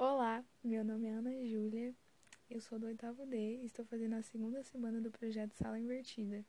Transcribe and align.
Olá, 0.00 0.44
meu 0.62 0.84
nome 0.84 1.08
é 1.08 1.10
Ana 1.10 1.32
Júlia, 1.44 1.92
eu 2.48 2.60
sou 2.60 2.78
do 2.78 2.86
oitavo 2.86 3.26
D 3.26 3.56
e 3.56 3.64
estou 3.64 3.84
fazendo 3.84 4.14
a 4.14 4.22
segunda 4.22 4.62
semana 4.62 5.00
do 5.00 5.10
projeto 5.10 5.54
Sala 5.54 5.76
Invertida. 5.76 6.46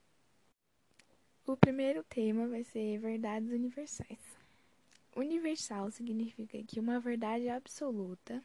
O 1.48 1.58
primeiro 1.58 2.04
tema 2.04 2.48
vai 2.48 2.64
ser 2.64 3.00
verdades 3.00 3.52
universais. 3.52 4.20
Universal 5.16 5.90
significa 5.90 6.62
que 6.62 6.80
uma 6.80 7.00
verdade 7.00 7.50
absoluta 7.50 8.40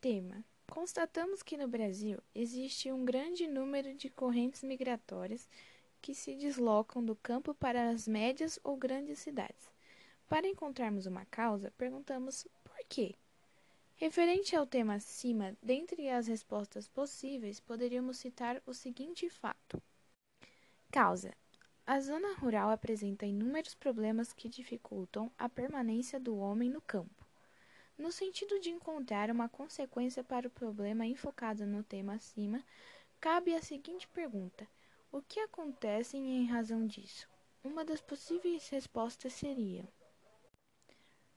Tema: 0.00 0.44
Constatamos 0.70 1.42
que 1.42 1.56
no 1.56 1.66
Brasil 1.66 2.18
existe 2.34 2.92
um 2.92 3.04
grande 3.04 3.48
número 3.48 3.94
de 3.94 4.08
correntes 4.08 4.62
migratórias 4.62 5.48
que 6.00 6.14
se 6.14 6.36
deslocam 6.36 7.04
do 7.04 7.16
campo 7.16 7.52
para 7.54 7.90
as 7.90 8.06
médias 8.06 8.60
ou 8.62 8.76
grandes 8.76 9.18
cidades. 9.18 9.68
Para 10.28 10.46
encontrarmos 10.46 11.06
uma 11.06 11.24
causa, 11.24 11.72
perguntamos 11.76 12.46
por 12.62 12.78
quê? 12.88 13.16
Referente 14.00 14.56
ao 14.56 14.66
tema 14.66 14.94
acima, 14.94 15.54
dentre 15.62 16.08
as 16.08 16.26
respostas 16.26 16.88
possíveis, 16.88 17.60
poderíamos 17.60 18.16
citar 18.16 18.62
o 18.64 18.72
seguinte 18.72 19.28
fato: 19.28 19.82
Causa: 20.90 21.34
A 21.86 22.00
zona 22.00 22.32
rural 22.36 22.70
apresenta 22.70 23.26
inúmeros 23.26 23.74
problemas 23.74 24.32
que 24.32 24.48
dificultam 24.48 25.30
a 25.38 25.50
permanência 25.50 26.18
do 26.18 26.34
homem 26.38 26.70
no 26.70 26.80
campo. 26.80 27.26
No 27.98 28.10
sentido 28.10 28.58
de 28.58 28.70
encontrar 28.70 29.30
uma 29.30 29.50
consequência 29.50 30.24
para 30.24 30.48
o 30.48 30.50
problema 30.50 31.04
enfocado 31.04 31.66
no 31.66 31.82
tema 31.82 32.14
acima, 32.14 32.64
cabe 33.20 33.54
a 33.54 33.60
seguinte 33.60 34.08
pergunta: 34.08 34.66
O 35.12 35.20
que 35.20 35.40
acontece 35.40 36.16
em 36.16 36.46
razão 36.46 36.86
disso? 36.86 37.28
Uma 37.62 37.84
das 37.84 38.00
possíveis 38.00 38.66
respostas 38.70 39.34
seria: 39.34 39.86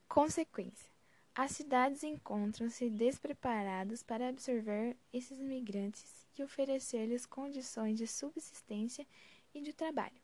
Consequência. 0.07 0.93
As 1.35 1.49
cidades 1.49 2.03
encontram-se 2.03 2.91
despreparadas 2.91 4.03
para 4.03 4.29
absorver 4.29 4.95
esses 5.11 5.39
imigrantes 5.39 6.27
e 6.37 6.43
oferecer-lhes 6.43 7.25
condições 7.25 7.97
de 7.97 8.05
subsistência 8.05 9.07
e 9.51 9.59
de 9.59 9.73
trabalho. 9.73 10.21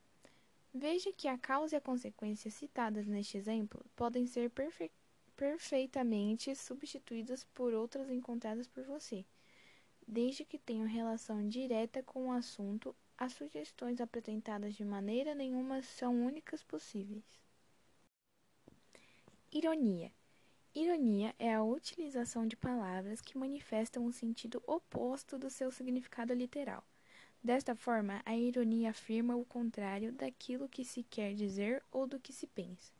Veja 0.72 1.12
que 1.12 1.28
a 1.28 1.36
causa 1.36 1.76
e 1.76 1.78
a 1.78 1.82
consequência 1.82 2.52
citadas 2.52 3.08
neste 3.08 3.38
exemplo 3.38 3.84
podem 3.96 4.28
ser 4.28 4.52
perfe 4.52 4.92
perfeitamente 5.36 6.54
substituídas 6.56 7.44
por 7.56 7.74
outras 7.74 8.12
encontradas 8.12 8.68
por 8.68 8.84
você, 8.84 9.26
desde 10.08 10.46
que 10.46 10.60
tenham 10.60 10.86
relação 10.86 11.48
direta 11.48 12.04
com 12.04 12.28
o 12.28 12.32
assunto. 12.32 12.96
As 13.18 13.34
sugestões 13.34 14.00
apresentadas 14.00 14.76
de 14.76 14.86
maneira 14.86 15.34
nenhuma 15.34 15.82
são 15.82 16.24
únicas 16.24 16.64
possíveis. 16.64 17.26
Ironia 19.52 20.12
Ironia 20.76 21.34
é 21.40 21.54
a 21.54 21.64
utilização 21.64 22.46
de 22.46 22.56
palavras 22.56 23.22
que 23.22 23.38
manifestam 23.38 24.06
um 24.06 24.12
sentido 24.12 24.62
oposto 24.68 25.38
do 25.38 25.50
seu 25.50 25.72
significado 25.72 26.34
literal. 26.34 26.84
Desta 27.44 27.76
forma, 27.76 28.22
a 28.24 28.38
ironia 28.38 28.92
afirma 28.92 29.36
o 29.36 29.44
contrário 29.44 30.12
daquilo 30.12 30.70
que 30.70 30.86
se 30.86 31.02
quer 31.04 31.34
dizer 31.34 31.84
ou 31.92 32.06
do 32.06 32.20
que 32.20 32.32
se 32.32 32.46
pensa. 32.46 32.94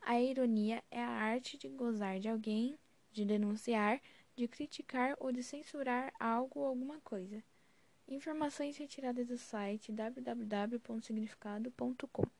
A 0.00 0.20
ironia 0.20 0.84
é 0.90 1.02
a 1.02 1.08
arte 1.08 1.58
de 1.58 1.68
gozar 1.68 2.20
de 2.20 2.28
alguém, 2.28 2.78
de 3.10 3.24
denunciar, 3.24 4.00
de 4.36 4.46
criticar 4.46 5.16
ou 5.18 5.32
de 5.32 5.42
censurar 5.42 6.12
algo 6.18 6.60
ou 6.60 6.66
alguma 6.66 7.00
coisa. 7.00 7.42
Informações 8.06 8.76
retiradas 8.76 9.26
do 9.26 9.36
site 9.36 9.90
www.significado.com. 9.90 12.39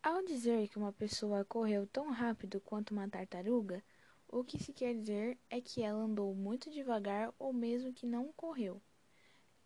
Ao 0.00 0.22
dizer 0.22 0.68
que 0.68 0.78
uma 0.78 0.92
pessoa 0.92 1.44
correu 1.44 1.86
tão 1.86 2.10
rápido 2.10 2.60
quanto 2.60 2.92
uma 2.92 3.08
tartaruga, 3.08 3.82
o 4.28 4.44
que 4.44 4.62
se 4.62 4.72
quer 4.72 4.94
dizer 4.94 5.36
é 5.50 5.60
que 5.60 5.82
ela 5.82 5.98
andou 5.98 6.34
muito 6.34 6.70
devagar 6.70 7.34
ou 7.38 7.52
mesmo 7.52 7.92
que 7.92 8.06
não 8.06 8.32
correu. 8.32 8.80